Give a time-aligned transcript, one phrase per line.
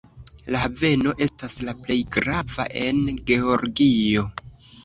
[0.53, 4.27] La haveno estas la plej grava en Georgio.